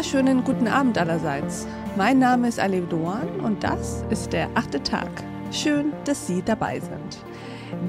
[0.00, 1.66] wunderschönen guten Abend allerseits.
[1.94, 5.10] Mein Name ist Alev Doan und das ist der achte Tag.
[5.52, 7.18] Schön, dass Sie dabei sind.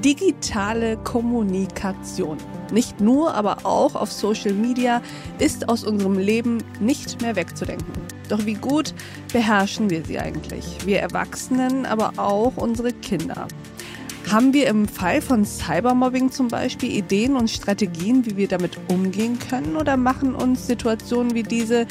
[0.04, 2.36] Digitale Kommunikation,
[2.70, 5.00] nicht nur, aber auch auf Social Media,
[5.38, 7.94] ist aus unserem Leben nicht mehr wegzudenken.
[8.28, 8.92] Doch wie gut
[9.32, 10.84] beherrschen wir sie eigentlich?
[10.84, 13.48] Wir Erwachsenen, aber auch unsere Kinder.
[14.30, 19.38] Haben wir im Fall von Cybermobbing zum Beispiel Ideen und Strategien, wie wir damit umgehen
[19.38, 21.86] können oder machen uns Situationen wie diese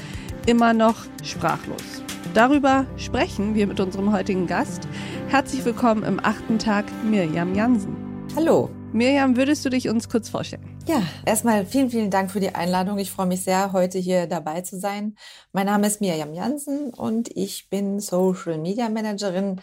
[0.48, 2.02] immer noch sprachlos?
[2.34, 4.88] Darüber sprechen wir mit unserem heutigen Gast.
[5.28, 7.96] Herzlich willkommen im achten Tag, Mirjam Jansen.
[8.36, 8.70] Hallo.
[8.94, 10.78] Mirjam, würdest du dich uns kurz vorstellen?
[10.88, 12.98] Ja, erstmal vielen, vielen Dank für die Einladung.
[12.98, 15.16] Ich freue mich sehr, heute hier dabei zu sein.
[15.54, 19.62] Mein Name ist Mirjam Jansen und ich bin Social Media Managerin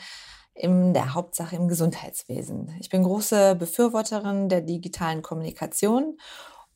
[0.59, 2.75] in der Hauptsache im Gesundheitswesen.
[2.81, 6.19] Ich bin große Befürworterin der digitalen Kommunikation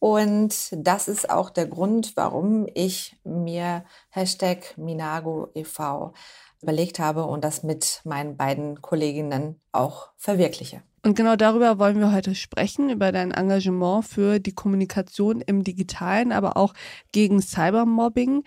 [0.02, 6.12] und das ist auch der Grund, warum ich mir Hashtag Minago e.V.
[6.60, 10.82] überlegt habe und das mit meinen beiden Kolleginnen auch verwirkliche.
[11.04, 16.32] Und genau darüber wollen wir heute sprechen, über dein Engagement für die Kommunikation im digitalen,
[16.32, 16.74] aber auch
[17.12, 18.42] gegen Cybermobbing.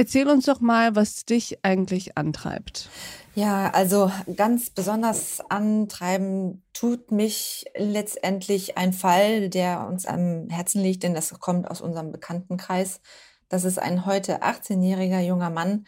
[0.00, 2.88] Erzähl uns doch mal, was dich eigentlich antreibt.
[3.34, 11.02] Ja, also ganz besonders antreiben tut mich letztendlich ein Fall, der uns am Herzen liegt,
[11.02, 13.02] denn das kommt aus unserem Bekanntenkreis.
[13.50, 15.84] Das ist ein heute 18-jähriger junger Mann,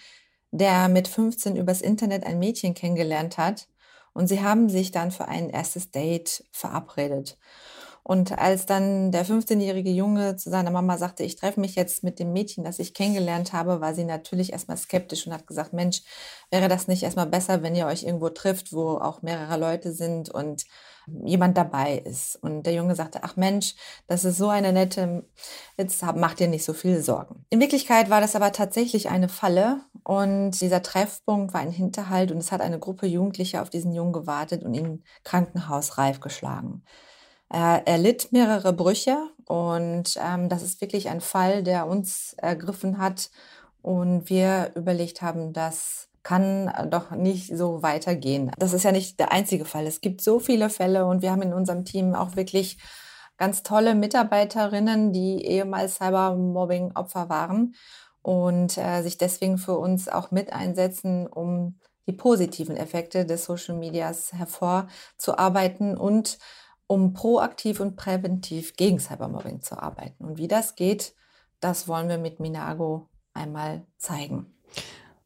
[0.51, 3.67] der mit 15 übers Internet ein Mädchen kennengelernt hat
[4.13, 7.39] und sie haben sich dann für ein erstes Date verabredet.
[8.05, 12.19] Und als dann der 15-jährige Junge zu seiner Mama sagte, ich treffe mich jetzt mit
[12.19, 16.03] dem Mädchen, das ich kennengelernt habe, war sie natürlich erstmal skeptisch und hat gesagt, Mensch,
[16.51, 20.31] wäre das nicht erstmal besser, wenn ihr euch irgendwo trifft, wo auch mehrere Leute sind
[20.31, 20.65] und
[21.25, 22.37] jemand dabei ist.
[22.43, 23.75] Und der Junge sagte, ach Mensch,
[24.07, 25.25] das ist so eine nette,
[25.77, 27.45] jetzt macht ihr nicht so viel Sorgen.
[27.51, 32.39] In Wirklichkeit war das aber tatsächlich eine Falle und dieser Treffpunkt war ein Hinterhalt und
[32.39, 36.83] es hat eine Gruppe Jugendlicher auf diesen Jungen gewartet und ihn krankenhausreif geschlagen.
[37.53, 42.97] Er, er litt mehrere Brüche und ähm, das ist wirklich ein Fall, der uns ergriffen
[42.97, 43.31] hat
[43.83, 48.51] und wir überlegt haben, das kann doch nicht so weitergehen.
[48.59, 49.87] Das ist ja nicht der einzige Fall.
[49.87, 52.79] Es gibt so viele Fälle und wir haben in unserem Team auch wirklich
[53.37, 57.75] ganz tolle Mitarbeiterinnen, die ehemals Cybermobbing-Opfer waren
[58.23, 63.77] und äh, sich deswegen für uns auch mit einsetzen, um die positiven Effekte des Social
[63.77, 66.39] Medias hervorzuarbeiten und
[66.93, 70.27] um proaktiv und präventiv gegen Cybermobbing zu arbeiten.
[70.27, 71.15] Und wie das geht,
[71.59, 74.55] das wollen wir mit Minago einmal zeigen.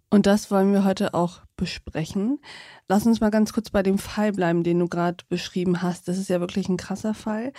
[0.09, 2.39] Und das wollen wir heute auch besprechen.
[2.87, 6.07] Lass uns mal ganz kurz bei dem Fall bleiben, den du gerade beschrieben hast.
[6.07, 7.53] Das ist ja wirklich ein krasser Fall.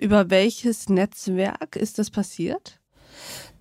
[0.00, 2.80] Über welches Netzwerk ist das passiert?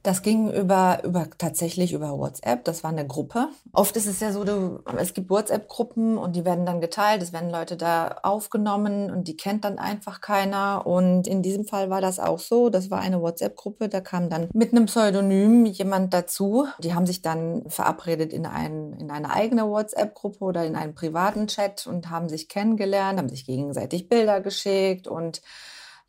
[0.08, 2.64] Das ging über, über tatsächlich über WhatsApp.
[2.64, 3.50] Das war eine Gruppe.
[3.74, 7.22] Oft ist es ja so, du, es gibt WhatsApp-Gruppen und die werden dann geteilt.
[7.22, 10.88] Es werden Leute da aufgenommen und die kennt dann einfach keiner.
[10.88, 12.70] Und in diesem Fall war das auch so.
[12.70, 13.90] Das war eine WhatsApp-Gruppe.
[13.90, 16.68] Da kam dann mit einem Pseudonym jemand dazu.
[16.80, 21.48] Die haben sich dann verabredet in, ein, in eine eigene WhatsApp-Gruppe oder in einen privaten
[21.48, 25.42] Chat und haben sich kennengelernt, haben sich gegenseitig Bilder geschickt und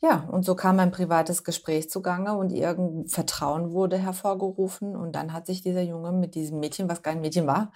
[0.00, 5.32] ja, und so kam ein privates Gespräch zugange und irgendein Vertrauen wurde hervorgerufen und dann
[5.32, 7.72] hat sich dieser Junge mit diesem Mädchen, was kein Mädchen war,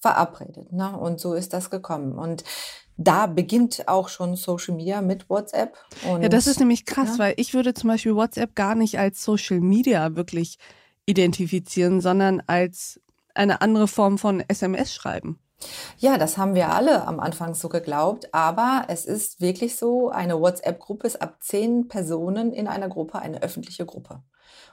[0.00, 0.72] verabredet.
[0.72, 0.96] Ne?
[0.96, 2.16] Und so ist das gekommen.
[2.16, 2.44] Und
[2.96, 5.76] da beginnt auch schon Social Media mit WhatsApp.
[6.08, 7.24] Und, ja, das ist nämlich krass, ja.
[7.24, 10.58] weil ich würde zum Beispiel WhatsApp gar nicht als Social Media wirklich
[11.06, 13.00] identifizieren, sondern als
[13.34, 15.40] eine andere Form von SMS schreiben.
[15.98, 20.40] Ja, das haben wir alle am Anfang so geglaubt, aber es ist wirklich so, eine
[20.40, 24.22] WhatsApp-Gruppe ist ab zehn Personen in einer Gruppe eine öffentliche Gruppe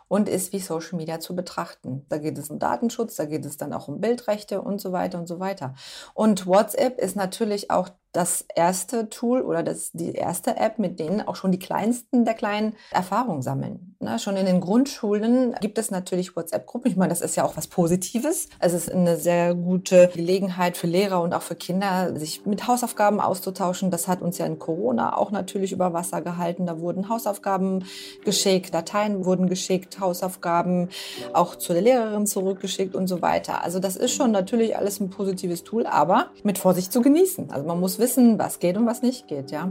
[0.07, 2.05] und ist wie Social Media zu betrachten.
[2.09, 5.19] Da geht es um Datenschutz, da geht es dann auch um Bildrechte und so weiter
[5.19, 5.73] und so weiter.
[6.13, 11.21] Und WhatsApp ist natürlich auch das erste Tool oder das, die erste App, mit denen
[11.21, 13.95] auch schon die kleinsten der kleinen Erfahrung sammeln.
[13.99, 16.89] Na, schon in den Grundschulen gibt es natürlich WhatsApp-Gruppen.
[16.89, 18.49] Ich meine, das ist ja auch was Positives.
[18.59, 23.21] Es ist eine sehr gute Gelegenheit für Lehrer und auch für Kinder, sich mit Hausaufgaben
[23.21, 23.91] auszutauschen.
[23.91, 26.65] Das hat uns ja in Corona auch natürlich über Wasser gehalten.
[26.65, 27.85] Da wurden Hausaufgaben
[28.25, 30.89] geschickt, Dateien wurden geschickt, Hausaufgaben
[31.33, 33.63] auch zu der Lehrerin zurückgeschickt und so weiter.
[33.63, 37.51] Also das ist schon natürlich alles ein positives Tool, aber mit Vorsicht zu genießen.
[37.51, 39.69] Also man muss wissen, was geht und was nicht geht, ja.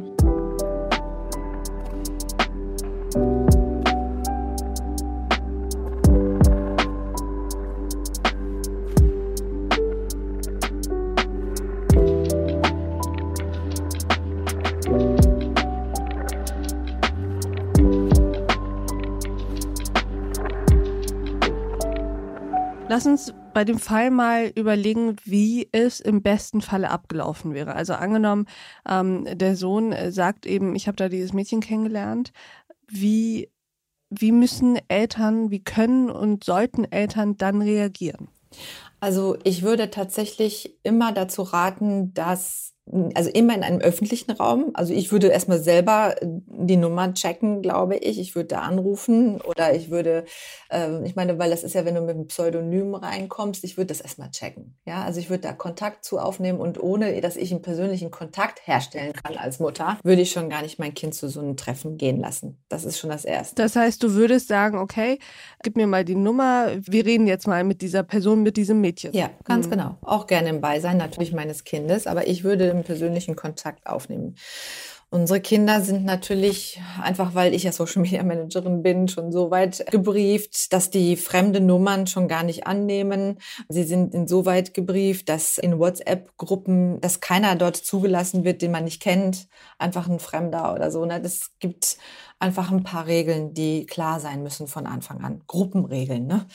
[23.00, 27.74] Lass uns bei dem Fall mal überlegen, wie es im besten Falle abgelaufen wäre.
[27.74, 28.44] Also angenommen,
[28.86, 32.30] ähm, der Sohn sagt eben, ich habe da dieses Mädchen kennengelernt.
[32.86, 33.48] Wie,
[34.10, 38.28] wie müssen Eltern, wie können und sollten Eltern dann reagieren?
[39.00, 42.74] Also ich würde tatsächlich immer dazu raten, dass
[43.14, 44.70] also immer in einem öffentlichen Raum.
[44.74, 48.18] Also ich würde erstmal selber äh, die Nummer checken, glaube ich.
[48.18, 50.24] Ich würde da anrufen oder ich würde,
[50.70, 53.86] äh, ich meine, weil das ist ja, wenn du mit einem Pseudonym reinkommst, ich würde
[53.86, 54.76] das erstmal checken.
[54.86, 58.66] Ja, also ich würde da Kontakt zu aufnehmen und ohne, dass ich einen persönlichen Kontakt
[58.66, 61.96] herstellen kann als Mutter, würde ich schon gar nicht mein Kind zu so einem Treffen
[61.96, 62.58] gehen lassen.
[62.68, 63.54] Das ist schon das Erste.
[63.56, 65.18] Das heißt, du würdest sagen, okay,
[65.62, 69.12] gib mir mal die Nummer, wir reden jetzt mal mit dieser Person, mit diesem Mädchen.
[69.12, 69.70] Ja, ganz mhm.
[69.70, 69.98] genau.
[70.02, 74.36] Auch gerne im Beisein natürlich meines Kindes, aber ich würde einen persönlichen Kontakt aufnehmen.
[75.12, 79.84] Unsere Kinder sind natürlich, einfach weil ich ja Social Media Managerin bin, schon so weit
[79.90, 83.38] gebrieft, dass die fremde Nummern schon gar nicht annehmen.
[83.68, 89.02] Sie sind insoweit gebrieft, dass in WhatsApp-Gruppen, dass keiner dort zugelassen wird, den man nicht
[89.02, 89.48] kennt,
[89.78, 91.04] einfach ein Fremder oder so.
[91.04, 91.20] Ne?
[91.20, 91.98] Das gibt
[92.40, 95.42] einfach ein paar Regeln, die klar sein müssen von Anfang an.
[95.46, 96.26] Gruppenregeln.
[96.26, 96.46] Ne?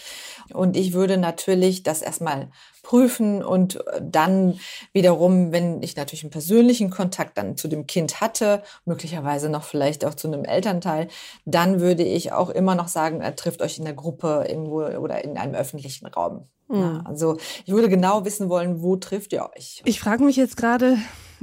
[0.51, 2.49] Und ich würde natürlich das erstmal
[2.81, 4.59] prüfen und dann
[4.93, 10.05] wiederum, wenn ich natürlich einen persönlichen Kontakt dann zu dem Kind hatte, möglicherweise noch vielleicht
[10.05, 11.07] auch zu einem Elternteil,
[11.45, 15.23] dann würde ich auch immer noch sagen, er trifft euch in der Gruppe irgendwo oder
[15.23, 16.47] in einem öffentlichen Raum.
[16.67, 16.79] Mhm.
[16.79, 19.81] Ja, also ich würde genau wissen wollen, wo trifft ihr euch?
[19.85, 20.97] Ich frage mich jetzt gerade,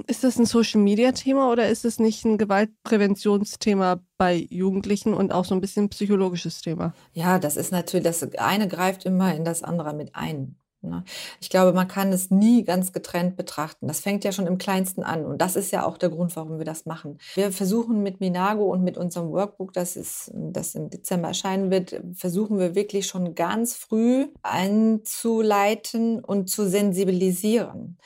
[0.06, 5.54] ist das ein Social-Media-Thema oder ist es nicht ein Gewaltpräventionsthema bei Jugendlichen und auch so
[5.54, 6.94] ein bisschen ein psychologisches Thema?
[7.12, 10.56] Ja, das ist natürlich, das eine greift immer in das andere mit ein.
[10.82, 11.04] Ne?
[11.40, 13.86] Ich glaube, man kann es nie ganz getrennt betrachten.
[13.86, 15.24] Das fängt ja schon im Kleinsten an.
[15.24, 17.18] Und das ist ja auch der Grund, warum wir das machen.
[17.34, 22.00] Wir versuchen mit Minago und mit unserem Workbook, das, ist, das im Dezember erscheinen wird,
[22.14, 27.98] versuchen wir wirklich schon ganz früh einzuleiten und zu sensibilisieren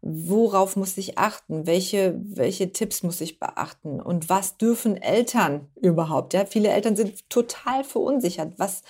[0.00, 6.34] worauf muss ich achten, welche, welche Tipps muss ich beachten und was dürfen Eltern überhaupt?
[6.34, 8.54] Ja, viele Eltern sind total verunsichert.
[8.58, 8.82] Was,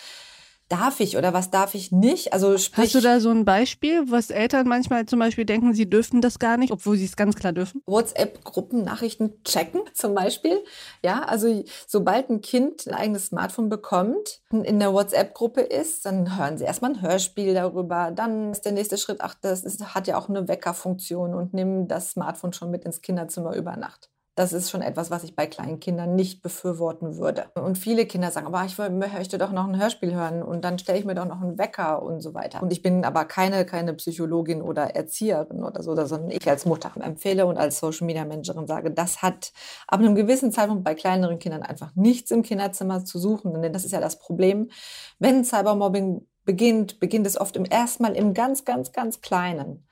[0.69, 2.33] darf ich oder was darf ich nicht?
[2.33, 5.89] Also sprich, Hast du da so ein Beispiel, was Eltern manchmal zum Beispiel denken, sie
[5.89, 7.83] dürften das gar nicht, obwohl sie es ganz klar dürfen?
[7.87, 10.63] WhatsApp-Gruppennachrichten checken zum Beispiel.
[11.03, 16.59] Ja, also sobald ein Kind ein eigenes Smartphone bekommt, in der WhatsApp-Gruppe ist, dann hören
[16.59, 18.11] sie erstmal ein Hörspiel darüber.
[18.15, 21.89] Dann ist der nächste Schritt, ach, das ist, hat ja auch eine Weckerfunktion und nehmen
[21.89, 24.11] das Smartphone schon mit ins Kinderzimmer über Nacht.
[24.39, 27.47] Das ist schon etwas, was ich bei kleinen Kindern nicht befürworten würde.
[27.57, 30.97] Und viele Kinder sagen, aber ich möchte doch noch ein Hörspiel hören und dann stelle
[30.97, 32.63] ich mir doch noch einen Wecker und so weiter.
[32.63, 36.93] Und ich bin aber keine, keine Psychologin oder Erzieherin oder so, sondern ich als Mutter
[37.01, 39.53] empfehle und als Social Media Managerin sage, das hat
[39.89, 43.61] ab einem gewissen Zeitpunkt bei kleineren Kindern einfach nichts im Kinderzimmer zu suchen.
[43.61, 44.71] Denn das ist ja das Problem.
[45.19, 49.89] Wenn Cybermobbing beginnt, beginnt es oft im erstmal im ganz, ganz, ganz Kleinen.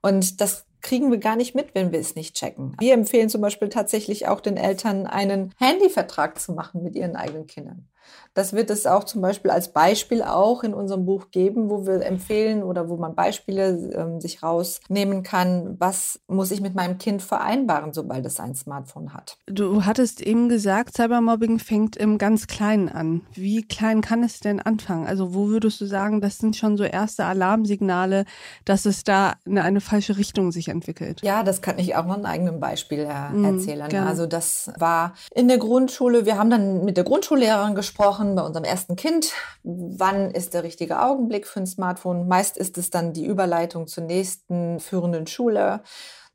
[0.00, 2.76] Und das kriegen wir gar nicht mit, wenn wir es nicht checken.
[2.78, 7.46] Wir empfehlen zum Beispiel tatsächlich auch den Eltern, einen Handyvertrag zu machen mit ihren eigenen
[7.46, 7.88] Kindern.
[8.34, 12.00] Das wird es auch zum Beispiel als Beispiel auch in unserem Buch geben, wo wir
[12.04, 17.22] empfehlen oder wo man Beispiele ähm, sich rausnehmen kann, was muss ich mit meinem Kind
[17.22, 19.36] vereinbaren, sobald es ein Smartphone hat.
[19.46, 23.20] Du hattest eben gesagt, Cybermobbing fängt im ganz Kleinen an.
[23.34, 25.06] Wie klein kann es denn anfangen?
[25.06, 28.24] Also wo würdest du sagen, das sind schon so erste Alarmsignale,
[28.64, 31.20] dass es da in eine falsche Richtung sich entwickelt?
[31.22, 33.88] Ja, das kann ich auch noch ein eigenes Beispiel äh, mhm, erzählen.
[33.90, 38.34] Mhm, also das war in der Grundschule, wir haben dann mit der Grundschullehrerin gesprochen, gesprochen
[38.34, 39.32] bei unserem ersten Kind.
[39.64, 42.26] Wann ist der richtige Augenblick für ein Smartphone?
[42.26, 45.82] Meist ist es dann die Überleitung zur nächsten führenden Schule,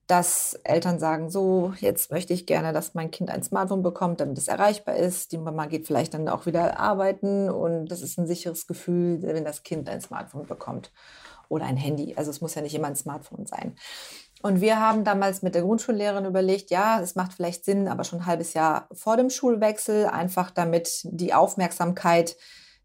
[0.06, 4.38] dass Eltern sagen, so, jetzt möchte ich gerne, dass mein Kind ein Smartphone bekommt, damit
[4.38, 5.32] es erreichbar ist.
[5.32, 9.44] Die Mama geht vielleicht dann auch wieder arbeiten und das ist ein sicheres Gefühl, wenn
[9.44, 10.92] das Kind ein Smartphone bekommt
[11.50, 12.14] oder ein Handy.
[12.16, 13.76] Also es muss ja nicht immer ein Smartphone sein.
[14.44, 18.20] Und wir haben damals mit der Grundschullehrerin überlegt, ja, es macht vielleicht Sinn, aber schon
[18.20, 22.36] ein halbes Jahr vor dem Schulwechsel, einfach damit die Aufmerksamkeit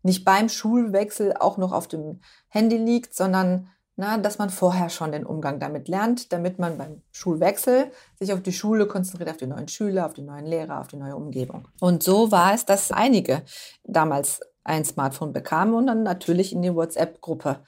[0.03, 5.13] nicht beim Schulwechsel auch noch auf dem Handy liegt, sondern na, dass man vorher schon
[5.13, 9.47] den Umgang damit lernt, damit man beim Schulwechsel sich auf die Schule konzentriert, auf die
[9.47, 11.69] neuen Schüler, auf die neuen Lehrer, auf die neue Umgebung.
[11.79, 13.43] Und so war es, dass einige
[13.85, 17.61] damals ein Smartphone bekamen und dann natürlich in die WhatsApp-Gruppe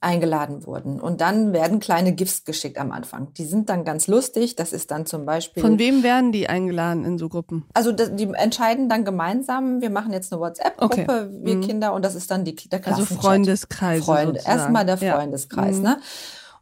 [0.00, 1.00] eingeladen wurden.
[1.00, 3.32] Und dann werden kleine GIFs geschickt am Anfang.
[3.34, 4.56] Die sind dann ganz lustig.
[4.56, 5.62] Das ist dann zum Beispiel.
[5.62, 7.64] Von wem werden die eingeladen in so Gruppen?
[7.74, 11.28] Also die entscheiden dann gemeinsam, wir machen jetzt eine WhatsApp-Gruppe, okay.
[11.42, 11.60] wir mhm.
[11.62, 14.04] Kinder, und das ist dann die, der Also Freundeskreis.
[14.04, 14.40] Freunde.
[14.44, 15.82] Erstmal der Freundeskreis, ja.
[15.82, 16.00] ne?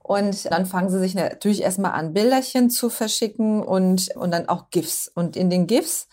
[0.07, 4.69] Und dann fangen sie sich natürlich erstmal an, Bilderchen zu verschicken und, und dann auch
[4.69, 5.11] GIFs.
[5.15, 6.09] Und in den GIFs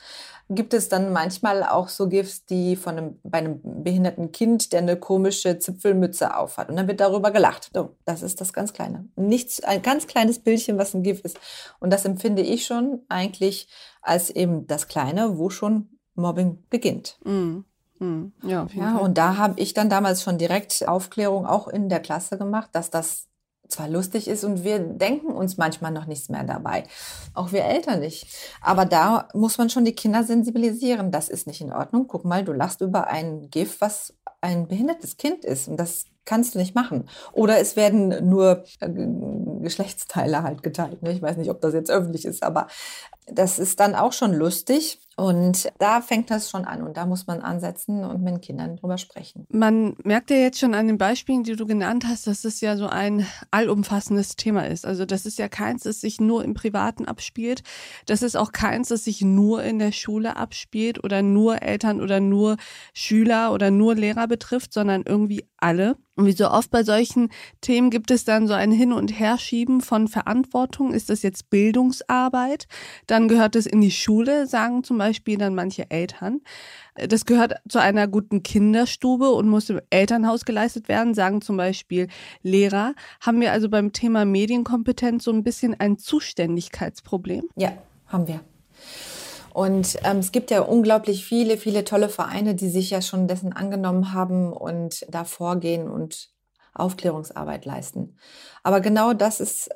[0.55, 4.79] gibt es dann manchmal auch so GIFs, die von einem, bei einem behinderten Kind, der
[4.79, 6.69] eine komische Zipfelmütze aufhat.
[6.69, 7.69] Und dann wird darüber gelacht.
[7.73, 9.07] So, das ist das ganz Kleine.
[9.15, 11.39] Nichts, ein ganz kleines Bildchen, was ein GIF ist.
[11.79, 13.67] Und das empfinde ich schon eigentlich
[14.01, 17.17] als eben das Kleine, wo schon Mobbing beginnt.
[17.23, 17.65] Mhm.
[17.99, 18.33] Mhm.
[18.43, 22.37] Ja, ja und da habe ich dann damals schon direkt Aufklärung auch in der Klasse
[22.37, 23.27] gemacht, dass das
[23.71, 26.83] zwar lustig ist und wir denken uns manchmal noch nichts mehr dabei.
[27.33, 28.27] Auch wir Eltern nicht.
[28.61, 31.11] Aber da muss man schon die Kinder sensibilisieren.
[31.11, 32.07] Das ist nicht in Ordnung.
[32.07, 35.67] Guck mal, du lachst über ein GIF, was ein behindertes Kind ist.
[35.67, 37.09] Und das kannst du nicht machen.
[37.33, 38.89] Oder es werden nur äh,
[39.61, 41.03] Geschlechtsteile halt geteilt.
[41.03, 41.11] Ne?
[41.11, 42.67] Ich weiß nicht, ob das jetzt öffentlich ist, aber
[43.27, 44.99] das ist dann auch schon lustig.
[45.17, 48.77] Und da fängt das schon an und da muss man ansetzen und mit den Kindern
[48.77, 49.45] drüber sprechen.
[49.49, 52.75] Man merkt ja jetzt schon an den Beispielen, die du genannt hast, dass es ja
[52.77, 54.85] so ein allumfassendes Thema ist.
[54.85, 57.61] Also das ist ja keins, das sich nur im Privaten abspielt.
[58.05, 62.19] Das ist auch keins, das sich nur in der Schule abspielt oder nur Eltern oder
[62.19, 62.55] nur
[62.93, 65.97] Schüler oder nur Lehrer betrifft, sondern irgendwie alle.
[66.15, 67.29] Und wie so oft bei solchen
[67.61, 70.93] Themen gibt es dann so ein Hin- und Herschieben von Verantwortung.
[70.93, 72.67] Ist das jetzt Bildungsarbeit?
[73.07, 76.41] Dann gehört es in die Schule, sagen zum Beispiel dann manche Eltern.
[76.95, 82.07] Das gehört zu einer guten Kinderstube und muss im Elternhaus geleistet werden, sagen zum Beispiel
[82.43, 82.93] Lehrer.
[83.21, 87.43] Haben wir also beim Thema Medienkompetenz so ein bisschen ein Zuständigkeitsproblem?
[87.55, 87.71] Ja,
[88.07, 88.41] haben wir.
[89.53, 93.53] Und ähm, es gibt ja unglaublich viele, viele tolle Vereine, die sich ja schon dessen
[93.53, 96.29] angenommen haben und da vorgehen und
[96.73, 98.17] Aufklärungsarbeit leisten.
[98.63, 99.69] Aber genau das ist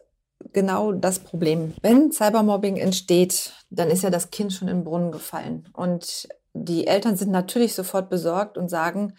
[0.54, 1.74] genau das Problem.
[1.82, 5.68] Wenn Cybermobbing entsteht, dann ist ja das Kind schon in den Brunnen gefallen.
[5.74, 9.14] Und die Eltern sind natürlich sofort besorgt und sagen,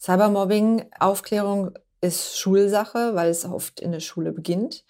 [0.00, 4.84] Cybermobbing, Aufklärung ist Schulsache, weil es oft in der Schule beginnt.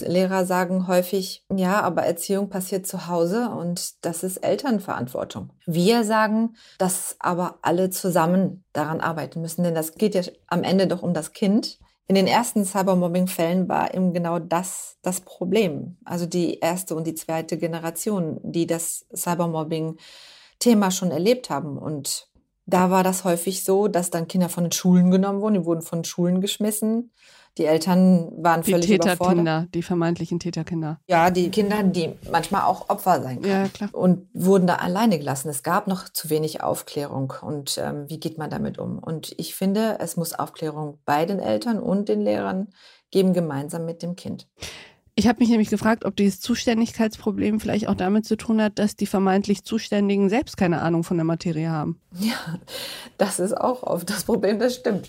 [0.00, 5.50] Lehrer sagen häufig, ja, aber Erziehung passiert zu Hause und das ist Elternverantwortung.
[5.66, 10.86] Wir sagen, dass aber alle zusammen daran arbeiten müssen, denn das geht ja am Ende
[10.86, 11.78] doch um das Kind.
[12.06, 15.96] In den ersten Cybermobbing-Fällen war eben genau das das Problem.
[16.04, 21.78] Also die erste und die zweite Generation, die das Cybermobbing-Thema schon erlebt haben.
[21.78, 22.28] Und
[22.66, 25.82] da war das häufig so, dass dann Kinder von den Schulen genommen wurden, die wurden
[25.82, 27.10] von Schulen geschmissen
[27.56, 29.74] die Eltern waren die völlig Täterkinder, überfordert.
[29.74, 31.00] die vermeintlichen Täterkinder.
[31.06, 33.64] Ja, die Kinder, die manchmal auch Opfer sein können.
[33.64, 33.90] Ja, klar.
[33.92, 35.48] Und wurden da alleine gelassen.
[35.48, 37.32] Es gab noch zu wenig Aufklärung.
[37.40, 38.98] Und ähm, wie geht man damit um?
[38.98, 42.68] Und ich finde, es muss Aufklärung bei den Eltern und den Lehrern
[43.12, 44.48] geben, gemeinsam mit dem Kind.
[45.16, 48.96] Ich habe mich nämlich gefragt, ob dieses Zuständigkeitsproblem vielleicht auch damit zu tun hat, dass
[48.96, 52.00] die vermeintlich Zuständigen selbst keine Ahnung von der Materie haben.
[52.18, 52.58] Ja,
[53.16, 55.08] das ist auch oft das Problem, das stimmt.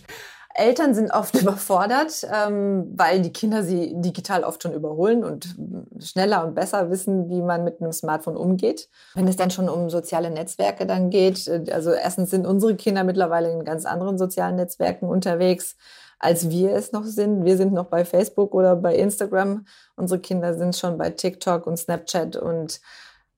[0.58, 5.56] Eltern sind oft überfordert, ähm, weil die Kinder sie digital oft schon überholen und
[6.00, 8.90] schneller und besser wissen, wie man mit einem Smartphone umgeht.
[9.14, 13.04] Wenn es dann schon um soziale Netzwerke dann geht, äh, also erstens sind unsere Kinder
[13.04, 15.76] mittlerweile in ganz anderen sozialen Netzwerken unterwegs,
[16.20, 17.44] als wir es noch sind.
[17.44, 19.66] Wir sind noch bei Facebook oder bei Instagram.
[19.98, 22.80] Unsere Kinder sind schon bei TikTok und Snapchat und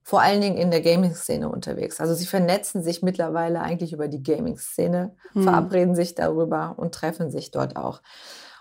[0.07, 1.99] vor allen Dingen in der Gaming-Szene unterwegs.
[1.99, 5.43] Also sie vernetzen sich mittlerweile eigentlich über die Gaming-Szene, hm.
[5.43, 8.01] verabreden sich darüber und treffen sich dort auch.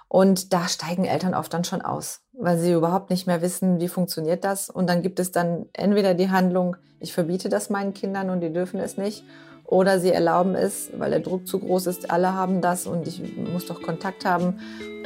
[0.09, 3.87] Und da steigen Eltern oft dann schon aus, weil sie überhaupt nicht mehr wissen, wie
[3.87, 4.71] funktioniert das.
[4.71, 8.53] Und dann gibt es dann entweder die Handlung, ich verbiete das meinen Kindern und die
[8.53, 9.23] dürfen es nicht,
[9.62, 13.23] oder sie erlauben es, weil der Druck zu groß ist, alle haben das und ich
[13.37, 14.59] muss doch Kontakt haben.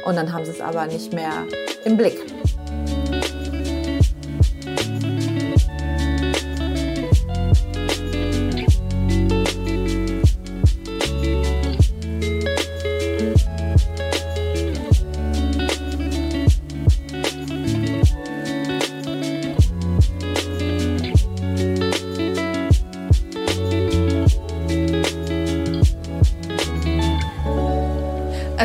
[0.07, 1.33] Und dann haben sie es aber nicht mehr
[1.85, 2.17] im Blick.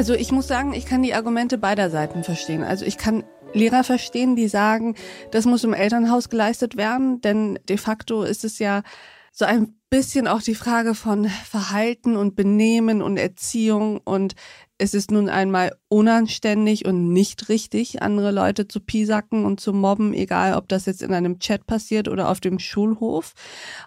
[0.07, 2.63] Also ich muss sagen, ich kann die Argumente beider Seiten verstehen.
[2.63, 4.95] Also ich kann Lehrer verstehen, die sagen,
[5.33, 8.85] das muss im Elternhaus geleistet werden, denn de facto ist es ja
[9.33, 14.37] so ein bisschen auch die Frage von Verhalten und Benehmen und Erziehung und
[14.79, 20.13] es ist nun einmal unanständig und nicht richtig, andere Leute zu piesacken und zu mobben,
[20.13, 23.33] egal ob das jetzt in einem Chat passiert oder auf dem Schulhof.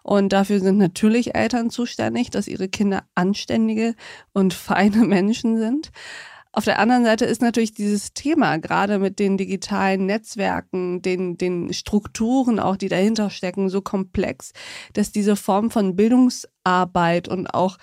[0.01, 3.96] Und dafür sind natürlich Eltern zuständig, dass ihre Kinder anständige
[4.34, 5.91] und feine Menschen sind.
[6.51, 11.72] Auf der anderen Seite ist natürlich dieses Thema, gerade mit den digitalen Netzwerken, den, den
[11.74, 14.53] Strukturen auch, die dahinter stecken, so komplex,
[14.93, 17.77] dass diese Form von Bildungsarbeit und auch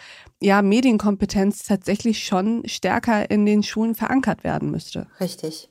[0.47, 5.09] ja, Medienkompetenz tatsächlich schon stärker in den Schulen verankert werden müsste.
[5.19, 5.69] Richtig.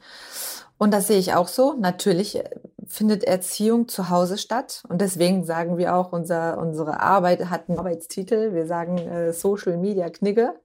[0.77, 1.75] Und das sehe ich auch so.
[1.79, 2.43] Natürlich äh,
[2.85, 4.83] findet Erziehung zu Hause statt.
[4.89, 8.53] Und deswegen sagen wir auch, unser, unsere Arbeit hat einen Arbeitstitel.
[8.53, 10.55] Wir sagen äh, Social Media Knigge.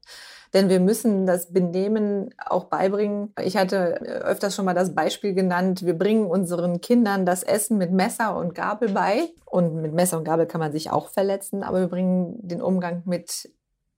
[0.55, 3.33] Denn wir müssen das Benehmen auch beibringen.
[3.41, 7.79] Ich hatte äh, öfters schon mal das Beispiel genannt, wir bringen unseren Kindern das Essen
[7.79, 9.29] mit Messer und Gabel bei.
[9.45, 13.03] Und mit Messer und Gabel kann man sich auch verletzen, aber wir bringen den Umgang
[13.05, 13.49] mit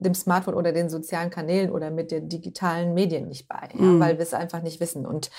[0.04, 4.00] dem Smartphone oder den sozialen Kanälen oder mit den digitalen Medien nicht bei, ja, mhm.
[4.00, 5.06] weil wir es einfach nicht wissen.
[5.06, 5.30] Und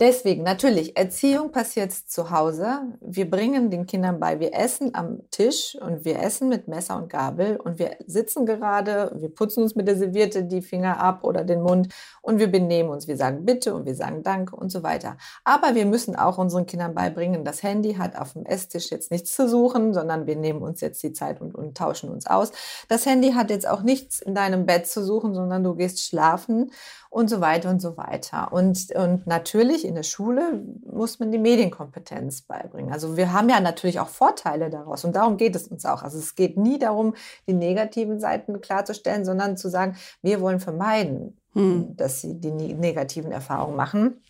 [0.00, 2.82] Deswegen, natürlich, Erziehung passiert zu Hause.
[3.00, 7.10] Wir bringen den Kindern bei, wir essen am Tisch und wir essen mit Messer und
[7.10, 11.42] Gabel und wir sitzen gerade, wir putzen uns mit der Serviette die Finger ab oder
[11.42, 13.08] den Mund und wir benehmen uns.
[13.08, 15.16] Wir sagen Bitte und wir sagen Danke und so weiter.
[15.42, 19.34] Aber wir müssen auch unseren Kindern beibringen, das Handy hat auf dem Esstisch jetzt nichts
[19.34, 22.52] zu suchen, sondern wir nehmen uns jetzt die Zeit und, und tauschen uns aus.
[22.88, 26.70] Das Handy hat jetzt auch nichts in deinem Bett zu suchen, sondern du gehst schlafen
[27.10, 28.52] und so weiter und so weiter.
[28.52, 32.92] Und, und natürlich in der Schule muss man die Medienkompetenz beibringen.
[32.92, 36.02] Also wir haben ja natürlich auch Vorteile daraus und darum geht es uns auch.
[36.02, 37.14] Also es geht nie darum,
[37.46, 41.96] die negativen Seiten klarzustellen, sondern zu sagen, wir wollen vermeiden, hm.
[41.96, 44.20] dass sie die negativen Erfahrungen machen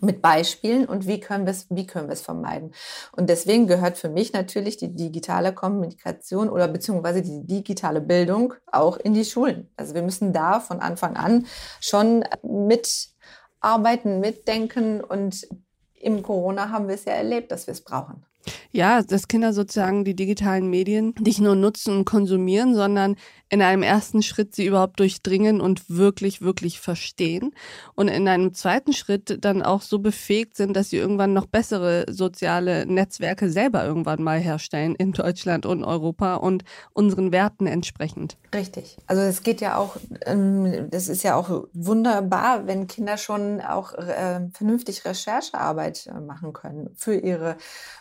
[0.00, 2.72] mit Beispielen und wie können wir es, wie können wir es vermeiden.
[3.12, 8.96] Und deswegen gehört für mich natürlich die digitale Kommunikation oder beziehungsweise die digitale Bildung auch
[8.96, 9.68] in die Schulen.
[9.76, 11.46] Also wir müssen da von Anfang an
[11.80, 15.46] schon mitarbeiten, mitdenken und
[15.94, 18.24] im Corona haben wir es ja erlebt, dass wir es brauchen.
[18.70, 23.16] Ja, dass Kinder sozusagen die digitalen Medien nicht nur nutzen und konsumieren, sondern
[23.48, 27.54] in einem ersten Schritt sie überhaupt durchdringen und wirklich, wirklich verstehen.
[27.94, 32.06] Und in einem zweiten Schritt dann auch so befähigt sind, dass sie irgendwann noch bessere
[32.08, 38.36] soziale Netzwerke selber irgendwann mal herstellen in Deutschland und Europa und unseren Werten entsprechend.
[38.52, 38.96] Richtig.
[39.06, 43.94] Also es geht ja auch, ähm, das ist ja auch wunderbar, wenn Kinder schon auch
[43.94, 47.56] äh, vernünftig Recherchearbeit äh, machen können für ihre,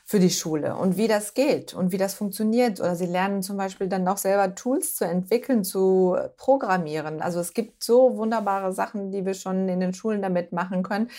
[0.05, 2.79] für die Schule und wie das geht und wie das funktioniert.
[2.79, 7.21] Oder sie lernen zum Beispiel dann auch selber Tools zu entwickeln entwickeln, zu programmieren.
[7.21, 11.09] Also es gibt so wunderbare Sachen, die wir schon in den Schulen damit machen können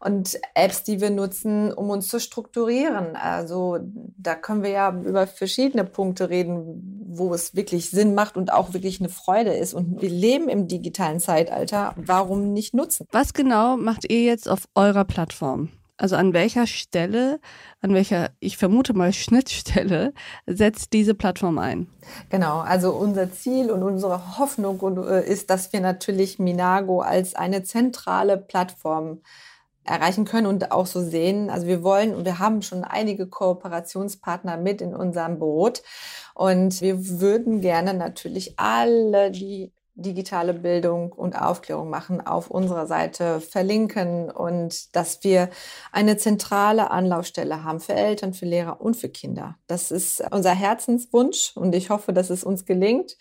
[0.00, 3.16] und Apps, die wir nutzen, um uns zu strukturieren.
[3.16, 3.78] Also
[4.16, 8.72] da können wir ja über verschiedene Punkte reden, wo es wirklich Sinn macht und auch
[8.72, 9.74] wirklich eine Freude ist.
[9.74, 11.94] Und wir leben im digitalen Zeitalter.
[11.96, 13.06] Warum nicht nutzen?
[13.12, 15.68] Was genau macht ihr jetzt auf eurer Plattform?
[16.00, 17.40] Also an welcher Stelle,
[17.82, 20.14] an welcher, ich vermute mal Schnittstelle,
[20.46, 21.88] setzt diese Plattform ein?
[22.30, 27.64] Genau, also unser Ziel und unsere Hoffnung äh, ist, dass wir natürlich Minago als eine
[27.64, 29.20] zentrale Plattform
[29.84, 31.50] erreichen können und auch so sehen.
[31.50, 35.82] Also wir wollen und wir haben schon einige Kooperationspartner mit in unserem Boot
[36.34, 39.70] und wir würden gerne natürlich alle, die
[40.02, 45.50] digitale Bildung und Aufklärung machen, auf unserer Seite verlinken und dass wir
[45.92, 49.56] eine zentrale Anlaufstelle haben für Eltern, für Lehrer und für Kinder.
[49.66, 53.16] Das ist unser Herzenswunsch und ich hoffe, dass es uns gelingt.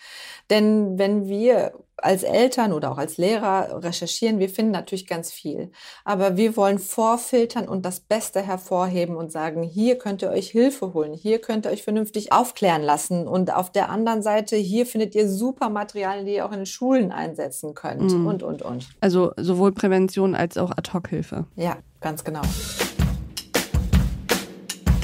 [0.50, 5.72] Denn wenn wir als Eltern oder auch als Lehrer recherchieren, wir finden natürlich ganz viel.
[6.04, 10.94] Aber wir wollen vorfiltern und das Beste hervorheben und sagen, hier könnt ihr euch Hilfe
[10.94, 13.28] holen, hier könnt ihr euch vernünftig aufklären lassen.
[13.28, 17.12] Und auf der anderen Seite, hier findet ihr super Materialien, die ihr auch in Schulen
[17.12, 18.28] einsetzen könnt mhm.
[18.28, 18.88] und, und, und.
[19.02, 21.46] Also sowohl Prävention als auch Ad-Hoc-Hilfe.
[21.56, 22.42] Ja, ganz genau.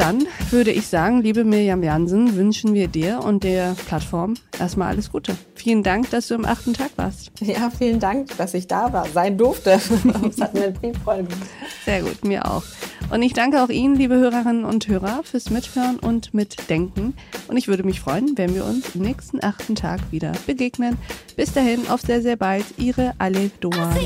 [0.05, 5.11] Dann würde ich sagen, liebe Mirjam Jansen, wünschen wir dir und der Plattform erstmal alles
[5.11, 5.35] Gute.
[5.55, 7.31] Vielen Dank, dass du im achten Tag warst.
[7.41, 9.81] Ja, vielen Dank, dass ich da war, sein durfte.
[10.29, 11.49] Es hat mir viel Freude gemacht.
[11.85, 12.61] Sehr gut, mir auch.
[13.09, 17.15] Und ich danke auch Ihnen, liebe Hörerinnen und Hörer, fürs Mithören und Mitdenken.
[17.47, 20.99] Und ich würde mich freuen, wenn wir uns im nächsten achten Tag wieder begegnen.
[21.35, 22.65] Bis dahin, auf sehr, sehr bald.
[22.77, 23.97] Ihre Alef Doan.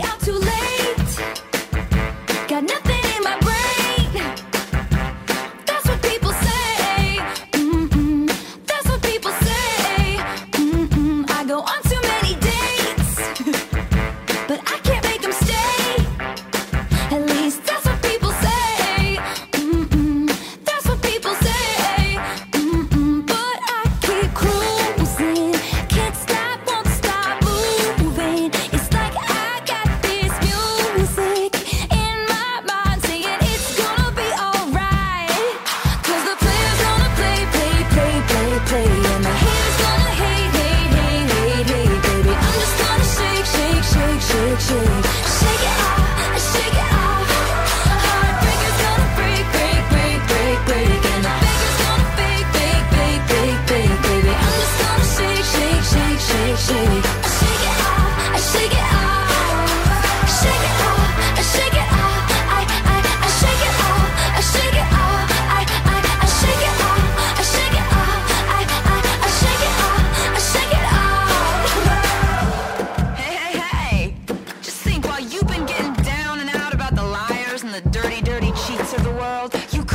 [79.53, 79.73] World.
[79.73, 79.88] You